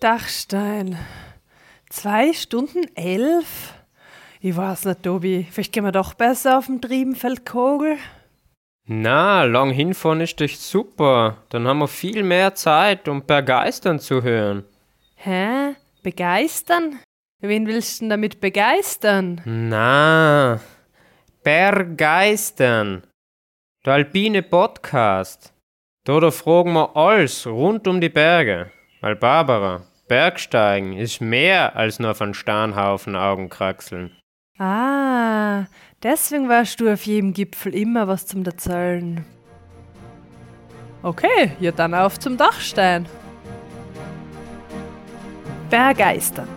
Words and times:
Dachstein. 0.00 0.96
Zwei 1.90 2.32
Stunden 2.32 2.86
elf? 2.94 3.74
Ich 4.40 4.56
weiß 4.56 4.84
nicht, 4.84 5.02
Tobi. 5.02 5.48
Vielleicht 5.50 5.72
gehen 5.72 5.82
wir 5.82 5.90
doch 5.90 6.14
besser 6.14 6.58
auf 6.58 6.66
dem 6.66 6.80
Triebenfeldkogel. 6.80 7.96
Na, 8.86 9.42
lang 9.42 9.70
hinfahren 9.70 10.20
ist 10.20 10.40
doch 10.40 10.48
super. 10.48 11.38
Dann 11.48 11.66
haben 11.66 11.80
wir 11.80 11.88
viel 11.88 12.22
mehr 12.22 12.54
Zeit, 12.54 13.08
um 13.08 13.26
begeistern 13.26 13.98
zu 13.98 14.22
hören. 14.22 14.64
Hä? 15.16 15.74
Begeistern? 16.04 17.00
Wen 17.40 17.66
willst 17.66 17.98
du 17.98 18.04
denn 18.04 18.10
damit 18.10 18.40
begeistern? 18.40 19.40
Na, 19.44 20.60
begeistern. 21.42 23.02
Der 23.84 23.94
alpine 23.94 24.44
Podcast. 24.44 25.52
Da, 26.04 26.20
da 26.20 26.30
fragen 26.30 26.72
wir 26.74 26.96
alles 26.96 27.48
rund 27.48 27.88
um 27.88 28.00
die 28.00 28.08
Berge. 28.08 28.70
Weil 29.00 29.14
Barbara, 29.14 29.82
Bergsteigen 30.08 30.94
ist 30.94 31.20
mehr 31.20 31.76
als 31.76 32.00
nur 32.00 32.14
von 32.14 32.34
Starnhaufen 32.34 33.14
Augenkraxeln. 33.14 34.16
Ah, 34.58 35.66
deswegen 36.02 36.48
warst 36.48 36.80
du 36.80 36.92
auf 36.92 37.04
jedem 37.04 37.32
Gipfel 37.32 37.74
immer 37.74 38.08
was 38.08 38.26
zum 38.26 38.44
Erzählen. 38.44 39.24
Okay, 41.02 41.52
ja 41.60 41.70
dann 41.70 41.94
auf 41.94 42.18
zum 42.18 42.36
Dachstein. 42.36 43.06
Bergeistern, 45.70 46.48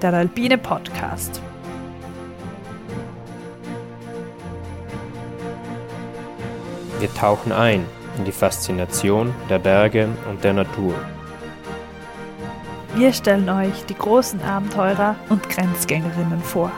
der 0.00 0.14
alpine 0.14 0.56
Podcast. 0.56 1.42
Wir 7.00 7.12
tauchen 7.12 7.52
ein 7.52 7.84
in 8.16 8.24
die 8.24 8.32
Faszination 8.32 9.34
der 9.50 9.58
Berge 9.58 10.08
und 10.30 10.42
der 10.44 10.54
Natur. 10.54 10.94
Wir 12.94 13.10
stellen 13.14 13.48
euch 13.48 13.86
die 13.86 13.94
großen 13.94 14.42
Abenteurer 14.42 15.16
und 15.30 15.48
Grenzgängerinnen 15.48 16.42
vor. 16.42 16.70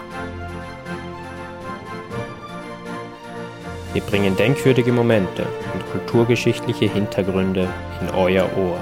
Wir 3.93 4.03
bringen 4.03 4.37
denkwürdige 4.37 4.93
Momente 4.93 5.45
und 5.73 5.91
kulturgeschichtliche 5.91 6.87
Hintergründe 6.87 7.69
in 8.01 8.11
euer 8.11 8.45
Ohr. 8.57 8.81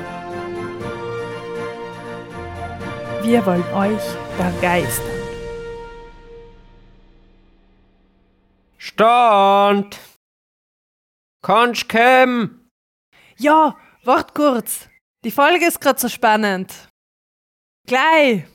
Wir 3.22 3.44
wollen 3.47 3.64
euch 3.72 4.03
begeistern. 4.36 5.06
Stand! 8.77 9.98
Kannst 11.42 11.88
kommen? 11.88 12.69
Ja, 13.38 13.77
wart 14.05 14.34
kurz. 14.34 14.88
Die 15.25 15.30
Folge 15.30 15.66
ist 15.66 15.80
gerade 15.80 15.98
so 15.98 16.08
spannend. 16.08 16.92
Gleich. 17.86 18.52